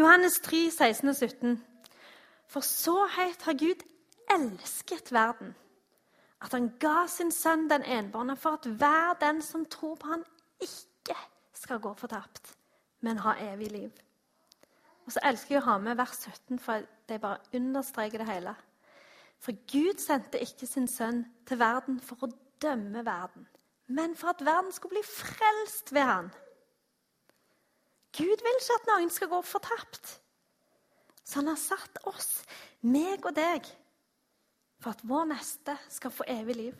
Johannes 0.00 0.40
3, 0.40 0.70
16 0.70 1.08
og 1.08 1.16
17. 1.16 1.64
For 2.48 2.64
så 2.64 3.04
høyt 3.16 3.42
har 3.44 3.58
Gud 3.58 3.82
elsket 4.32 5.12
verden 5.12 5.54
at 6.40 6.54
han 6.56 6.70
ga 6.80 7.04
sin 7.10 7.32
sønn 7.32 7.66
den 7.68 7.84
enbårne 7.84 8.36
for 8.40 8.56
at 8.56 8.64
hver 8.80 9.18
den 9.20 9.42
som 9.44 9.66
tror 9.68 9.98
på 10.00 10.08
han 10.08 10.24
ikke 10.60 11.16
skal 11.54 11.82
gå 11.84 11.92
fortapt, 12.00 12.54
men 13.04 13.20
ha 13.20 13.34
evig 13.52 13.70
liv. 13.72 13.90
Og 15.04 15.12
så 15.12 15.20
elsker 15.24 15.54
jeg 15.54 15.62
å 15.62 15.68
ha 15.68 15.76
med 15.82 15.98
vers 16.00 16.16
17, 16.16 16.58
for 16.58 16.86
det 17.08 17.20
bare 17.20 17.42
understreker 17.56 18.22
det 18.22 18.30
hele. 18.30 18.54
For 19.40 19.56
Gud 19.72 20.00
sendte 20.00 20.40
ikke 20.40 20.68
sin 20.68 20.88
sønn 20.88 21.26
til 21.48 21.60
verden 21.60 22.00
for 22.00 22.24
å 22.24 22.32
dømme 22.62 23.04
verden, 23.04 23.48
men 23.88 24.16
for 24.16 24.32
at 24.32 24.44
verden 24.44 24.72
skulle 24.72 25.00
bli 25.00 25.04
frelst 25.04 25.92
ved 25.92 26.08
han. 26.08 26.32
Gud 28.16 28.42
vil 28.42 28.58
ikke 28.58 28.76
at 28.80 28.88
noen 28.90 29.12
skal 29.12 29.30
gå 29.30 29.40
fortapt. 29.46 30.16
Så 31.24 31.38
han 31.38 31.50
har 31.52 31.60
satt 31.60 32.00
oss, 32.10 32.40
meg 32.82 33.26
og 33.28 33.36
deg, 33.36 33.66
for 34.80 34.96
at 34.96 35.04
vår 35.06 35.28
neste 35.30 35.76
skal 35.92 36.14
få 36.14 36.26
evig 36.32 36.56
liv. 36.58 36.78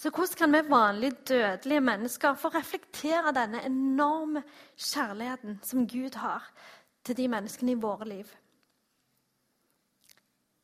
Så 0.00 0.08
hvordan 0.08 0.38
kan 0.40 0.52
vi 0.52 0.70
vanlige 0.70 1.16
dødelige 1.28 1.80
mennesker 1.84 2.34
få 2.40 2.48
reflektere 2.54 3.34
denne 3.36 3.60
enorme 3.68 4.42
kjærligheten 4.76 5.58
som 5.62 5.84
Gud 5.86 6.16
har 6.16 6.46
til 7.04 7.18
de 7.18 7.26
menneskene 7.28 7.74
i 7.74 7.82
våre 7.82 8.08
liv? 8.08 8.30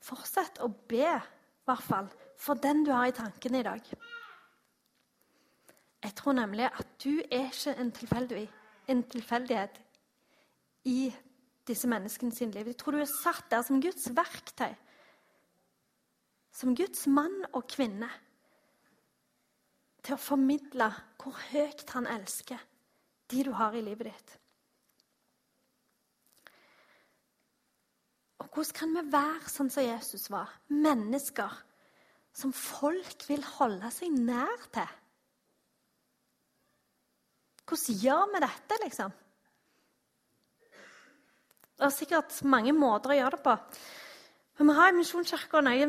Fortsett 0.00 0.62
å 0.64 0.70
be, 0.88 1.04
i 1.04 1.68
hvert 1.68 1.84
fall, 1.84 2.08
for 2.40 2.56
den 2.56 2.84
du 2.86 2.94
har 2.94 3.10
i 3.10 3.16
tankene 3.16 3.60
i 3.60 3.66
dag. 3.66 3.92
Tror 6.26 6.34
nemlig 6.34 6.66
at 6.66 6.88
du 6.98 7.20
er 7.30 7.44
ikke 7.46 7.76
en, 7.78 7.92
en 8.90 9.02
tilfeldighet 9.06 9.76
i 10.90 11.14
disse 11.66 11.86
menneskene 11.86 12.34
sin 12.34 12.50
liv. 12.50 12.66
Jeg 12.66 12.76
tror 12.80 12.96
du 12.96 12.98
er 12.98 13.10
satt 13.10 13.46
der 13.50 13.62
som 13.62 13.78
Guds 13.82 14.08
verktøy 14.10 14.74
som 16.56 16.72
Guds 16.76 17.04
mann 17.06 17.44
og 17.52 17.66
kvinne 17.68 18.08
til 20.02 20.16
å 20.16 20.20
formidle 20.20 20.88
hvor 21.20 21.36
høyt 21.50 21.84
han 21.92 22.08
elsker 22.08 22.62
de 23.30 23.44
du 23.44 23.52
har 23.58 23.74
i 23.76 23.84
livet 23.84 24.08
ditt. 24.08 24.36
Og 28.40 28.48
hvordan 28.50 28.76
kan 28.78 28.94
vi 28.94 29.06
være 29.12 29.50
sånn 29.52 29.72
som 29.72 29.84
Jesus 29.84 30.28
var? 30.32 30.52
Mennesker 30.72 31.58
som 32.36 32.54
folk 32.56 33.26
vil 33.28 33.44
holde 33.56 33.90
seg 33.92 34.14
nær 34.16 34.70
til. 34.72 34.88
Hvordan 37.66 38.00
gjør 38.02 38.26
vi 38.32 38.42
dette, 38.44 38.80
liksom? 38.84 39.14
Det 41.76 41.84
er 41.84 41.92
sikkert 41.92 42.36
mange 42.48 42.72
måter 42.72 43.12
å 43.12 43.16
gjøre 43.18 43.36
det 43.36 43.42
på. 43.44 43.54
Men 44.56 44.70
vi 44.70 44.76
har 44.78 44.92
i 44.92 44.96
Misjonskirka 44.96 45.60
noe 45.64 45.88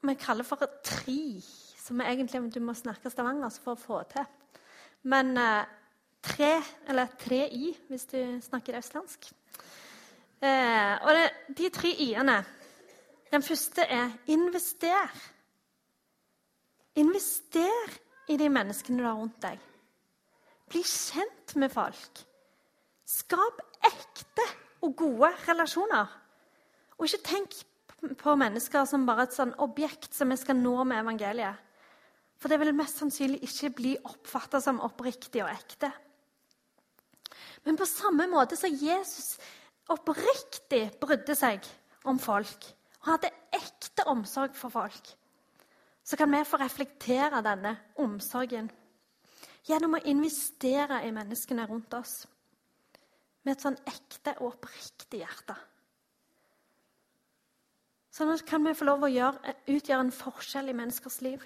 vi 0.00 0.14
kaller 0.18 0.46
for 0.48 0.64
tri, 0.82 1.38
som 1.78 2.00
egentlig 2.00 2.40
du 2.54 2.58
må 2.64 2.74
snakke 2.74 3.12
stavangersk 3.12 3.62
for 3.62 3.76
å 3.76 3.82
få 3.82 4.00
til. 4.10 4.24
Men 5.12 5.36
eh, 5.38 5.68
tre, 6.24 6.54
eller 6.88 7.12
tre 7.20 7.44
i, 7.52 7.70
hvis 7.88 8.08
du 8.10 8.18
snakker 8.42 8.80
østlandsk. 8.80 9.30
Eh, 10.40 10.94
og 11.04 11.12
det, 11.14 11.26
de 11.58 11.68
tre 11.68 11.92
i-ene 12.00 12.38
Den 13.30 13.42
første 13.46 13.84
er 13.84 14.08
invester. 14.26 15.10
Invester 16.98 17.98
i 18.32 18.36
de 18.40 18.48
menneskene 18.50 18.98
du 18.98 19.06
har 19.06 19.20
rundt 19.20 19.36
deg. 19.44 19.60
Bli 20.70 20.82
kjent 20.86 21.56
med 21.58 21.72
folk. 21.72 22.22
Skap 23.10 23.58
ekte 23.86 24.44
og 24.86 24.94
gode 24.98 25.32
relasjoner. 25.48 26.06
Og 26.98 27.08
ikke 27.08 27.24
tenk 27.26 27.56
på 28.20 28.36
mennesker 28.38 28.86
som 28.88 29.06
bare 29.08 29.26
et 29.26 29.34
sånn 29.36 29.52
objekt 29.60 30.14
som 30.16 30.30
vi 30.30 30.38
skal 30.40 30.56
nå 30.60 30.76
med 30.84 31.02
evangeliet. 31.02 31.58
For 32.40 32.48
det 32.48 32.60
vil 32.62 32.72
mest 32.76 33.00
sannsynlig 33.02 33.42
ikke 33.44 33.74
bli 33.76 33.96
oppfatta 33.98 34.62
som 34.64 34.80
oppriktig 34.84 35.42
og 35.44 35.50
ekte. 35.52 35.90
Men 37.66 37.76
på 37.76 37.88
samme 37.88 38.24
måte 38.30 38.56
som 38.56 38.72
Jesus 38.72 39.34
oppriktig 39.90 40.86
brydde 41.02 41.36
seg 41.36 41.66
om 42.08 42.20
folk 42.22 42.70
og 43.02 43.10
hadde 43.10 43.32
ekte 43.56 44.06
omsorg 44.08 44.54
for 44.56 44.72
folk, 44.72 45.02
så 46.04 46.16
kan 46.16 46.30
vi 46.32 46.46
få 46.48 46.60
reflektere 46.60 47.42
denne 47.44 47.74
omsorgen 48.00 48.70
gjennom 49.68 49.96
å 49.96 50.04
investere 50.08 51.02
i 51.06 51.12
menneskene 51.14 51.66
rundt 51.68 51.94
oss 51.98 52.22
med 53.44 53.54
et 53.54 53.64
sånn 53.64 53.78
ekte 53.88 54.34
og 54.40 54.54
oppriktig 54.54 55.22
hjerte. 55.22 55.56
Sånn 58.10 58.32
kan 58.46 58.64
vi 58.66 58.74
få 58.76 58.88
lov 58.88 59.06
å 59.06 59.10
gjøre, 59.10 59.54
utgjøre 59.70 60.04
en 60.04 60.14
forskjell 60.14 60.72
i 60.72 60.76
menneskers 60.76 61.20
liv. 61.24 61.44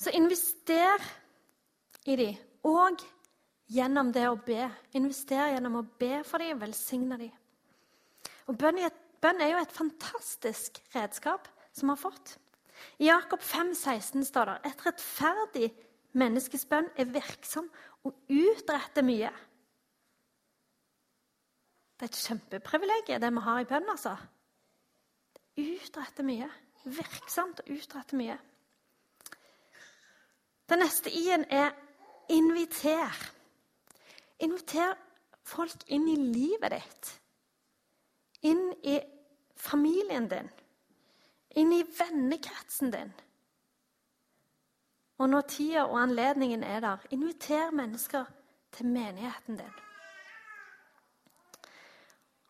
Så 0.00 0.10
invester 0.16 1.04
i 2.10 2.16
dem, 2.18 2.38
og 2.66 3.04
gjennom 3.70 4.10
det 4.12 4.24
å 4.28 4.38
be. 4.40 4.66
Invester 4.96 5.52
gjennom 5.52 5.78
å 5.80 5.86
be 6.00 6.22
for 6.26 6.42
dem, 6.42 6.58
velsigne 6.60 7.18
dem. 7.20 7.34
Og 8.48 8.58
bønn, 8.60 8.80
bønn 9.22 9.40
er 9.40 9.54
jo 9.54 9.60
et 9.62 9.76
fantastisk 9.76 10.80
redskap 10.96 11.46
som 11.72 11.88
vi 11.88 11.94
har 11.94 12.00
fått. 12.00 12.34
I 12.98 13.06
Jakob 13.06 13.42
5, 13.42 13.74
16 13.74 14.24
står 14.24 14.50
det 14.50 14.70
et 14.70 14.86
rettferdig 14.86 15.68
menneskes 16.18 16.66
bønn 16.70 16.88
er 16.96 17.10
virksom 17.10 17.68
og 18.04 18.14
utretter 18.30 19.06
mye. 19.06 19.30
Det 21.94 22.06
er 22.06 22.10
et 22.10 22.22
kjempeprivilegium, 22.26 23.20
det 23.22 23.30
vi 23.32 23.44
har 23.46 23.60
i 23.60 23.68
bønn. 23.70 23.88
altså. 23.88 24.16
Det 25.34 25.68
utretter 25.76 26.26
mye. 26.26 26.50
Virksomt 26.84 27.60
og 27.60 27.70
utretter 27.70 28.18
mye. 28.18 28.36
Den 30.68 30.78
neste 30.78 31.10
i-en 31.10 31.44
er 31.50 31.70
inviter. 32.28 33.14
Inviter 34.40 34.94
folk 35.44 35.86
inn 35.86 36.08
i 36.08 36.16
livet 36.16 36.74
ditt. 36.74 37.12
Inn 38.42 38.72
i 38.82 38.98
familien 39.56 40.28
din. 40.28 40.50
Inn 41.54 41.72
i 41.72 41.84
vennekretsen 41.98 42.90
din. 42.90 43.12
Og 45.22 45.30
når 45.30 45.46
tida 45.48 45.84
og 45.86 46.00
anledningen 46.02 46.64
er 46.66 46.80
der, 46.82 47.06
inviter 47.14 47.70
mennesker 47.70 48.24
til 48.74 48.86
menigheten 48.90 49.58
din. 49.60 49.76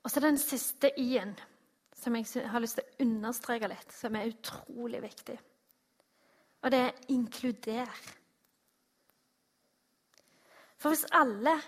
Og 0.04 0.11
så 0.11 0.20
den 0.20 0.38
siste 0.38 0.90
i-en, 1.00 1.34
som 1.96 2.16
jeg 2.16 2.49
har 2.50 2.61
lyst 2.61 2.76
til 2.80 2.84
å 2.84 3.04
understreke 3.06 3.68
litt, 3.68 3.92
som 3.92 4.16
er 4.16 4.32
utrolig 4.32 5.00
viktig. 5.04 5.38
Og 6.64 6.70
det 6.70 6.80
er 6.80 6.92
'inkluder'. 7.08 8.12
For 10.76 10.88
hvis 10.88 11.06
alle 11.12 11.61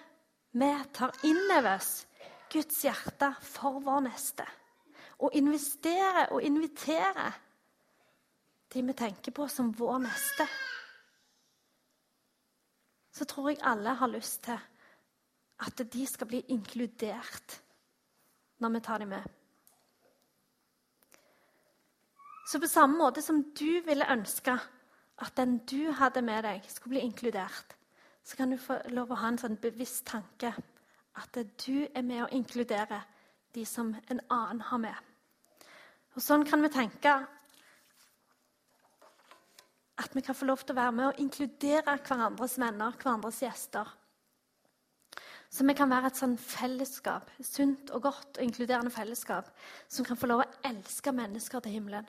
vi 0.52 0.69
tar 0.93 1.12
inn 1.25 1.50
over 1.57 1.76
oss 1.76 2.07
Guds 2.52 2.83
hjerte 2.85 3.35
for 3.40 3.81
vår 3.81 4.00
neste, 4.00 4.45
og 5.19 5.35
investere 5.35 6.29
og 6.31 6.43
invitere 6.43 7.33
de 8.73 8.83
vi 8.83 8.93
tenker 8.93 9.33
på 9.33 9.47
som 9.49 9.73
vår 9.79 9.99
neste, 10.05 10.47
så 13.13 13.25
tror 13.25 13.49
jeg 13.49 13.63
alle 13.65 13.95
har 13.97 14.13
lyst 14.13 14.43
til 14.45 14.59
at 15.67 15.81
de 15.93 16.07
skal 16.07 16.29
bli 16.29 16.43
inkludert 16.53 17.63
når 18.61 18.75
vi 18.75 18.81
tar 18.81 18.99
dem 18.99 19.09
med. 19.09 19.23
Så 22.47 22.61
på 22.61 22.69
samme 22.71 22.99
måte 22.99 23.23
som 23.23 23.41
du 23.43 23.81
ville 23.87 24.13
ønske 24.13 24.59
at 25.19 25.37
den 25.37 25.59
du 25.59 25.91
hadde 25.97 26.23
med 26.23 26.45
deg, 26.45 26.63
skulle 26.69 26.99
bli 26.99 27.07
inkludert, 27.09 27.77
så 28.25 28.37
kan 28.37 28.51
du 28.51 28.59
få 28.61 28.77
lov 28.93 29.11
å 29.11 29.21
ha 29.23 29.33
en 29.33 29.41
sånn 29.41 29.57
bevisst 29.63 30.05
tanke 30.07 30.53
at 31.17 31.39
du 31.67 31.87
er 31.95 32.05
med 32.05 32.27
å 32.27 32.33
inkludere 32.37 33.01
de 33.55 33.65
som 33.65 33.95
en 34.11 34.21
annen 34.29 34.61
har 34.61 34.79
med. 34.79 35.06
Og 36.17 36.25
Sånn 36.25 36.47
kan 36.49 36.63
vi 36.65 36.73
tenke 36.73 37.13
at 39.97 40.15
vi 40.17 40.23
kan 40.25 40.37
få 40.37 40.49
lov 40.49 40.63
til 40.65 40.73
å 40.73 40.81
være 40.81 40.95
med 40.97 41.07
og 41.11 41.21
inkludere 41.21 41.97
hverandres 42.00 42.57
venner, 42.61 42.97
hverandres 43.00 43.43
gjester. 43.45 43.91
Så 45.52 45.65
vi 45.69 45.76
kan 45.76 45.93
være 45.93 46.11
et 46.11 46.19
sånn 46.19 46.39
fellesskap, 46.41 47.29
sunt 47.45 47.93
og 47.95 48.09
godt 48.09 48.41
og 48.41 48.45
inkluderende 48.45 48.93
fellesskap 48.93 49.52
som 49.89 50.09
kan 50.09 50.19
få 50.19 50.29
lov 50.29 50.43
å 50.45 50.50
elske 50.69 51.13
mennesker 51.17 51.65
til 51.65 51.79
himmelen. 51.79 52.09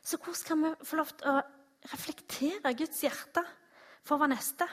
Så 0.00 0.16
hvordan 0.16 0.44
kan 0.48 0.64
vi 0.64 0.74
få 0.88 1.00
lov 1.00 1.16
til 1.16 1.32
å 1.32 1.40
reflektere 1.92 2.76
Guds 2.76 3.04
hjerte 3.04 3.44
for 4.04 4.20
vår 4.20 4.32
neste? 4.32 4.66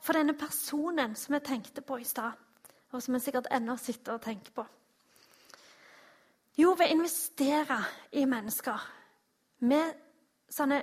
For 0.00 0.16
denne 0.16 0.38
personen 0.38 1.18
som 1.18 1.34
vi 1.34 1.42
tenkte 1.44 1.82
på 1.84 1.98
i 2.00 2.06
stad, 2.06 2.38
og 2.90 3.02
som 3.02 3.14
vi 3.14 3.22
sikkert 3.22 3.50
ennå 3.52 3.76
sitter 3.78 4.16
og 4.16 4.24
tenker 4.24 4.54
på. 4.54 4.64
Jo, 6.60 6.74
ved 6.76 6.90
å 6.90 6.96
investere 6.98 7.76
i 8.20 8.26
mennesker 8.28 8.82
med 9.64 9.94
sånne 10.52 10.80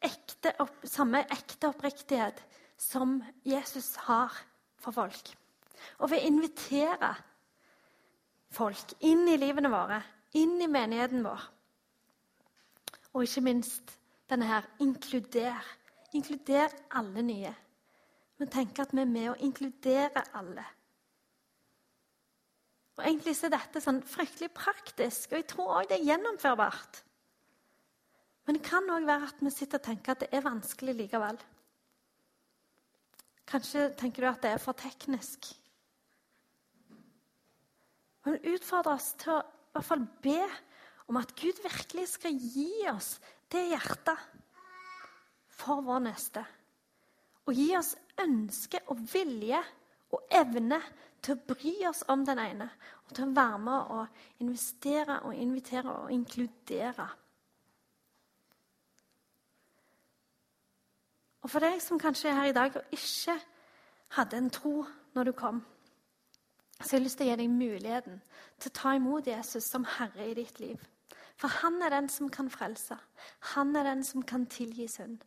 ekte, 0.00 0.54
samme 0.88 1.26
ekte 1.28 1.68
oppriktighet 1.68 2.40
som 2.80 3.18
Jesus 3.44 3.92
har 4.06 4.32
for 4.80 4.96
folk. 4.96 5.32
Og 6.00 6.12
ved 6.12 6.22
å 6.22 6.30
invitere 6.30 7.10
folk 8.54 8.94
inn 9.04 9.26
i 9.28 9.36
livene 9.40 9.72
våre, 9.72 10.00
inn 10.40 10.56
i 10.62 10.70
menigheten 10.70 11.24
vår. 11.26 11.44
Og 13.12 13.26
ikke 13.26 13.44
minst 13.44 13.96
denne 14.30 14.48
her 14.48 14.68
inkluder. 14.80 15.58
Inkluder 16.16 16.72
alle 16.96 17.22
nye. 17.22 17.52
Men 18.38 18.50
tenk 18.50 18.78
at 18.80 18.94
vi 18.94 19.02
er 19.02 19.10
med 19.10 19.32
å 19.34 19.40
inkludere 19.44 20.24
alle. 20.38 20.64
Og 23.00 23.06
Egentlig 23.08 23.32
er 23.46 23.54
dette 23.54 23.80
sånn 23.80 24.02
fryktelig 24.04 24.50
praktisk, 24.52 25.30
og 25.32 25.38
jeg 25.40 25.46
tror 25.48 25.70
òg 25.78 25.86
det 25.88 25.96
er 25.96 26.08
gjennomførbart. 26.10 26.98
Men 28.44 28.58
det 28.58 28.66
kan 28.66 28.92
òg 28.92 29.06
være 29.08 29.30
at 29.30 29.40
vi 29.40 29.52
sitter 29.54 29.80
og 29.80 29.86
tenker 29.86 30.12
at 30.12 30.20
det 30.24 30.28
er 30.36 30.44
vanskelig 30.44 30.94
likevel. 30.98 31.38
Kanskje 33.48 33.86
tenker 33.96 34.26
du 34.26 34.28
at 34.28 34.44
det 34.44 34.52
er 34.52 34.60
for 34.60 34.76
teknisk. 34.76 35.48
Men 38.26 38.36
utfordre 38.52 38.98
oss 38.98 39.14
til 39.22 39.38
å 39.38 39.40
i 39.40 39.72
hvert 39.78 39.86
fall 39.86 40.04
be 40.20 40.40
om 41.08 41.18
at 41.22 41.32
Gud 41.40 41.64
virkelig 41.64 42.08
skal 42.18 42.36
gi 42.36 42.68
oss 42.92 43.14
det 43.50 43.64
hjertet 43.70 44.28
for 45.56 45.80
vår 45.86 46.04
neste. 46.10 46.44
Og 47.48 47.56
gi 47.56 47.70
oss 47.78 47.94
ønske 48.20 48.82
og 48.92 49.00
vilje 49.08 49.62
og 50.10 50.26
evne 50.34 50.80
til 51.22 51.36
å 51.36 51.54
bry 51.54 51.74
oss 51.88 52.02
om 52.08 52.24
den 52.26 52.38
ene. 52.38 52.68
Og 53.08 53.14
til 53.14 53.28
å 53.28 53.34
være 53.36 53.58
med 53.64 53.94
og 53.96 54.44
investere 54.44 55.20
og 55.26 55.34
invitere 55.34 55.96
og 56.04 56.12
inkludere. 56.12 57.08
Og 61.40 61.50
for 61.50 61.64
deg 61.64 61.80
som 61.82 62.00
kanskje 62.00 62.30
er 62.30 62.36
her 62.36 62.50
i 62.50 62.56
dag 62.56 62.76
og 62.76 62.94
ikke 62.94 63.38
hadde 64.16 64.36
en 64.36 64.50
tro 64.52 64.74
når 65.14 65.30
du 65.30 65.32
kom, 65.32 65.62
så 66.80 66.96
jeg 66.96 67.00
har 67.00 67.04
lyst 67.04 67.18
til 67.20 67.26
å 67.26 67.30
gi 67.30 67.36
deg 67.40 67.52
muligheten 67.52 68.20
til 68.60 68.70
å 68.70 68.76
ta 68.76 68.94
imot 68.96 69.28
Jesus 69.28 69.66
som 69.68 69.84
herre 69.84 70.30
i 70.30 70.36
ditt 70.36 70.60
liv. 70.60 70.80
For 71.40 71.48
han 71.62 71.80
er 71.82 71.88
den 71.94 72.08
som 72.12 72.28
kan 72.28 72.50
frelse. 72.52 72.96
Han 73.54 73.76
er 73.76 73.86
den 73.86 74.04
som 74.04 74.22
kan 74.22 74.44
tilgi 74.46 74.88
synd. 74.88 75.22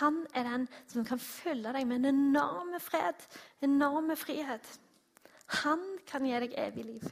Han 0.00 0.22
er 0.34 0.46
den 0.48 0.68
som 0.88 1.04
kan 1.04 1.20
fylle 1.20 1.72
deg 1.74 1.86
med 1.86 2.00
en 2.00 2.14
enorme 2.14 2.80
fred, 2.80 3.20
enorme 3.60 4.16
frihet. 4.16 4.64
Han 5.64 5.82
kan 6.08 6.24
gi 6.24 6.40
deg 6.46 6.56
evig 6.62 6.84
liv. 6.84 7.04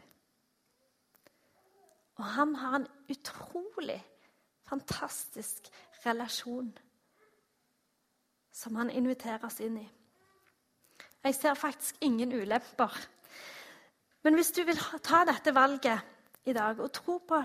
Og 2.18 2.24
han 2.24 2.54
har 2.56 2.78
en 2.78 2.88
utrolig 3.12 4.00
fantastisk 4.68 5.68
relasjon 6.06 6.72
som 8.52 8.76
han 8.80 8.90
inviterer 8.90 9.44
oss 9.46 9.60
inn 9.62 9.76
i. 9.78 9.86
Jeg 11.24 11.34
ser 11.34 11.54
faktisk 11.54 11.96
ingen 12.00 12.32
ulemper. 12.32 12.94
Men 14.24 14.34
hvis 14.34 14.50
du 14.56 14.64
vil 14.66 14.80
ta 15.04 15.24
dette 15.28 15.54
valget 15.54 16.48
i 16.48 16.54
dag 16.56 16.80
og 16.80 16.92
tro 16.92 17.18
på 17.28 17.42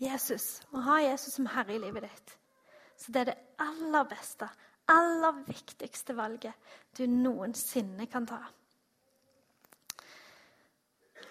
Jesus 0.00 0.60
og 0.72 0.82
ha 0.84 0.98
Jesus 1.04 1.38
som 1.38 1.48
herre 1.48 1.76
i 1.76 1.80
livet 1.80 2.04
ditt, 2.04 2.36
så 2.96 3.12
det 3.12 3.22
er 3.22 3.30
det 3.30 3.38
aller 3.62 4.08
beste, 4.08 4.48
aller 4.92 5.40
viktigste 5.48 6.16
valget 6.16 6.54
du 6.96 7.06
noensinne 7.10 8.06
kan 8.10 8.28
ta. 8.28 8.42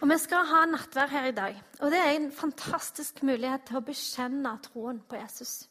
Og 0.01 0.09
Vi 0.09 0.17
skal 0.19 0.45
ha 0.45 0.65
nattvær 0.67 1.07
her 1.07 1.29
i 1.29 1.35
dag, 1.35 1.61
og 1.79 1.91
det 1.91 1.99
er 1.99 2.11
en 2.13 2.31
fantastisk 2.31 3.23
mulighet 3.23 3.63
til 3.65 3.79
å 3.79 3.85
bekjenne 3.85 4.51
troen 4.65 4.99
på 4.99 5.15
Jesus. 5.15 5.69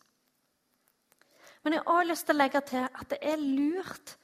Men 1.62 1.76
jeg 1.76 1.82
har 1.84 1.92
også 1.92 2.08
lyst 2.08 2.26
til 2.26 2.34
å 2.34 2.38
legge 2.38 2.60
til 2.68 2.86
at 2.88 3.10
det 3.10 3.18
er 3.22 3.40
lurt 3.40 4.16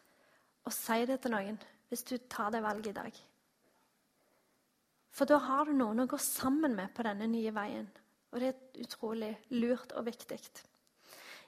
å 0.67 0.73
si 0.75 1.05
det 1.09 1.21
til 1.23 1.35
noen 1.35 1.61
hvis 1.91 2.05
du 2.07 2.17
tar 2.31 2.51
det 2.55 2.63
valget 2.63 2.93
i 2.93 2.97
dag. 2.97 3.21
For 5.11 5.29
da 5.29 5.41
har 5.43 5.67
du 5.67 5.73
noen 5.75 6.05
å 6.05 6.09
gå 6.09 6.19
sammen 6.23 6.77
med 6.77 6.93
på 6.95 7.05
denne 7.05 7.27
nye 7.31 7.53
veien. 7.55 7.89
Og 8.31 8.41
det 8.41 8.49
er 8.49 8.83
utrolig 8.85 9.33
lurt 9.51 9.93
og 9.93 10.07
viktig. 10.07 10.39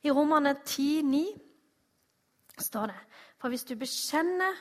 I 0.02 0.10
Romerne 0.10 0.56
10,9 0.66 1.22
står 2.58 2.86
det 2.86 3.00
For 3.38 3.48
hvis 3.48 3.64
du 3.64 3.74
bekjenner 3.78 4.58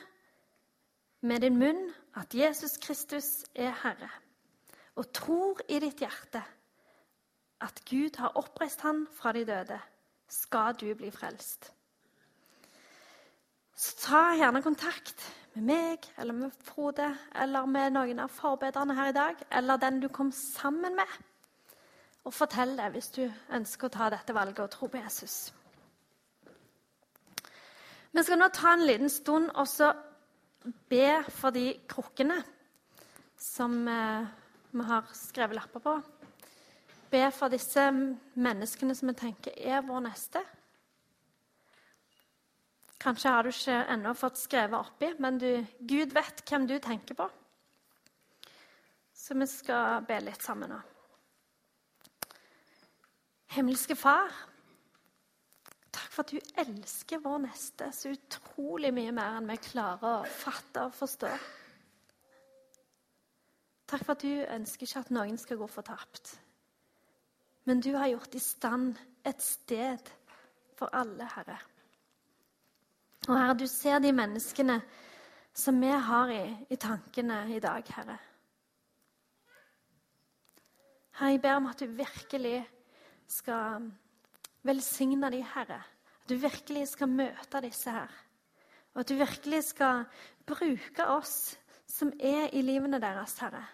med 1.20 1.40
din 1.40 1.58
munn 1.58 1.90
at 2.16 2.34
Jesus 2.34 2.76
Kristus 2.82 3.44
er 3.54 3.74
Herre, 3.82 4.10
og 4.94 5.12
tror 5.12 5.60
i 5.68 5.78
ditt 5.80 6.02
hjerte 6.02 6.42
at 7.62 7.82
Gud 7.90 8.18
har 8.18 8.36
oppreist 8.36 8.80
han 8.80 9.06
fra 9.14 9.32
de 9.32 9.44
døde, 9.46 9.78
skal 10.28 10.74
du 10.80 10.94
bli 10.94 11.10
frelst. 11.10 11.72
Så 13.76 13.96
ta 13.98 14.22
gjerne 14.36 14.62
kontakt 14.62 15.22
med 15.54 15.64
meg 15.64 16.08
eller 16.18 16.36
med 16.36 16.56
Frode 16.64 17.08
eller 17.34 17.66
med 17.66 17.94
noen 17.94 18.20
av 18.22 18.32
forbedrerne 18.32 18.94
her 18.94 19.10
i 19.10 19.16
dag, 19.16 19.44
eller 19.50 19.80
den 19.80 20.00
du 20.02 20.08
kom 20.08 20.32
sammen 20.32 20.96
med, 20.96 21.08
og 22.22 22.34
fortell 22.34 22.76
det 22.78 22.88
hvis 22.94 23.10
du 23.16 23.24
ønsker 23.26 23.88
å 23.88 23.94
ta 23.96 24.08
dette 24.12 24.34
valget 24.36 24.62
og 24.64 24.70
tro 24.70 24.88
på 24.90 25.00
Jesus. 25.00 25.52
Vi 28.12 28.22
skal 28.22 28.38
nå 28.38 28.48
ta 28.52 28.74
en 28.76 28.86
liten 28.86 29.10
stund 29.10 29.50
og 29.56 29.68
så 29.68 29.90
be 30.90 31.22
for 31.32 31.54
de 31.54 31.72
krukkene 31.88 32.38
som 33.40 33.88
eh, 33.88 34.26
vi 34.70 34.84
har 34.86 35.08
skrevet 35.16 35.58
lapper 35.58 35.82
på. 35.82 35.94
Be 37.12 37.26
for 37.34 37.52
disse 37.52 37.88
menneskene 37.92 38.94
som 38.96 39.10
vi 39.10 39.16
tenker 39.18 39.56
er 39.58 39.82
vår 39.84 40.04
neste. 40.06 40.44
Kanskje 43.02 43.32
har 43.34 43.42
du 43.42 43.50
ikke 43.50 43.80
ennå 43.96 44.14
fått 44.14 44.38
skrevet 44.38 44.78
oppi, 44.78 45.10
men 45.18 45.40
du, 45.42 45.50
Gud 45.80 46.14
vet 46.14 46.44
hvem 46.46 46.68
du 46.70 46.76
tenker 46.78 47.18
på. 47.18 47.26
Så 49.12 49.34
vi 49.34 49.48
skal 49.50 50.06
be 50.06 50.20
litt 50.22 50.44
sammen 50.44 50.70
nå. 50.70 50.78
Himmelske 53.52 53.92
Far, 53.96 54.30
takk 55.92 56.12
for 56.14 56.24
at 56.24 56.30
du 56.32 56.38
elsker 56.62 57.20
vår 57.20 57.42
neste 57.42 57.90
så 57.92 58.14
utrolig 58.14 58.94
mye 58.96 59.12
mer 59.12 59.36
enn 59.36 59.50
vi 59.50 59.58
klarer 59.60 60.22
å 60.22 60.22
fatte 60.24 60.86
og 60.86 60.94
forstå. 60.96 61.32
Takk 63.92 64.06
for 64.06 64.14
at 64.14 64.24
du 64.24 64.40
ønsker 64.56 64.88
ikke 64.88 65.04
at 65.04 65.12
noen 65.12 65.36
skal 65.36 65.60
gå 65.60 65.68
fortapt. 65.68 66.32
Men 67.68 67.84
du 67.84 67.92
har 67.92 68.08
gjort 68.14 68.40
i 68.40 68.40
stand 68.40 68.96
et 69.28 69.44
sted 69.44 70.08
for 70.80 70.88
alle, 70.96 71.28
Herre. 71.36 71.60
Og 73.28 73.36
Herre, 73.36 73.60
du 73.60 73.68
ser 73.68 74.00
de 74.00 74.16
menneskene 74.16 74.80
som 75.52 75.76
vi 75.76 75.92
har 75.92 76.32
i, 76.32 76.44
i 76.72 76.80
tankene 76.80 77.44
i 77.52 77.60
dag, 77.60 77.84
Herre. 78.00 78.16
Herre, 81.20 81.34
jeg 81.36 81.44
ber 81.44 81.60
om 81.60 81.68
at 81.68 81.84
du 81.84 81.92
virkelig 82.00 82.62
skal 83.32 83.88
velsigne 84.66 85.30
dem, 85.32 85.44
Herre. 85.54 85.80
At 86.22 86.30
du 86.30 86.36
virkelig 86.38 86.86
skal 86.92 87.10
møte 87.10 87.62
disse 87.64 87.90
her. 87.90 88.12
Og 88.94 89.02
at 89.02 89.08
du 89.08 89.16
virkelig 89.18 89.62
skal 89.70 90.04
bruke 90.46 91.06
oss 91.08 91.56
som 91.88 92.12
er 92.20 92.52
i 92.52 92.62
livene 92.64 93.00
deres, 93.00 93.38
Herre, 93.40 93.64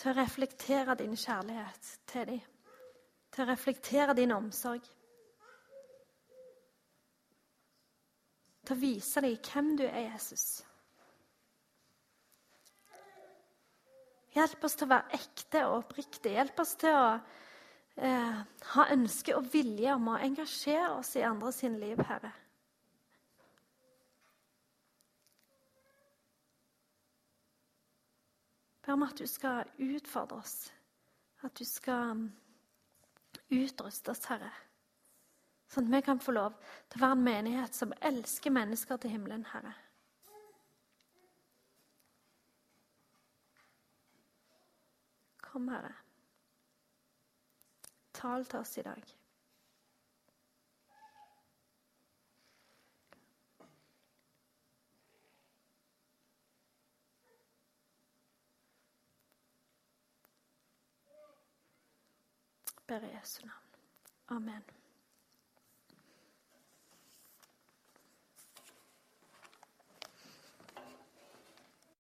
til 0.00 0.12
å 0.12 0.16
reflektere 0.16 0.96
din 0.96 1.12
kjærlighet 1.16 1.92
til 2.08 2.26
dem. 2.32 2.40
Til 3.30 3.44
å 3.44 3.50
reflektere 3.52 4.16
din 4.16 4.32
omsorg. 4.32 4.88
til 8.70 8.78
å 8.78 8.84
vise 8.86 9.20
dem 9.24 9.38
hvem 9.42 9.70
du 9.80 9.82
er, 9.82 10.12
Jesus. 10.12 10.44
Hjelp 14.30 14.64
oss 14.64 14.76
til 14.78 14.86
å 14.86 14.92
være 14.92 15.18
ekte 15.18 15.62
og 15.66 15.78
oppriktige. 15.80 16.36
Hjelp 16.36 16.60
oss 16.62 16.76
til 16.78 16.94
å 16.94 17.08
eh, 18.00 18.40
ha 18.74 18.86
ønske 18.92 19.36
og 19.36 19.48
vilje 19.52 19.94
om 19.94 20.08
å 20.12 20.20
engasjere 20.20 20.94
oss 20.98 21.14
i 21.16 21.24
andre 21.26 21.52
sin 21.52 21.78
liv, 21.80 22.00
Herre. 22.08 22.32
Ber 28.80 28.96
om 28.96 29.04
at 29.06 29.20
du 29.20 29.26
skal 29.28 29.68
utfordre 29.76 30.40
oss, 30.40 30.56
at 31.44 31.54
du 31.54 31.64
skal 31.68 32.24
utruste 33.52 34.10
oss, 34.10 34.24
Herre. 34.32 34.50
Sånn 35.70 35.86
at 35.86 35.94
vi 35.94 36.02
kan 36.02 36.18
få 36.18 36.34
lov 36.34 36.56
til 36.90 36.98
å 36.98 37.04
være 37.04 37.18
en 37.18 37.28
menighet 37.28 37.76
som 37.76 37.94
elsker 38.02 38.50
mennesker 38.50 38.98
til 38.98 39.14
himmelen, 39.14 39.44
Herre. 39.52 39.76
Kom, 45.44 45.68
Herre. 45.70 45.99
Tal 48.20 48.44
til 48.44 48.58
oss 48.58 48.78
i 48.78 48.82
dag. 48.82 49.02
Ber 62.86 63.06
i 63.06 63.14
Jesu 63.14 63.46
navn. 63.46 63.56
Amen. 64.28 64.79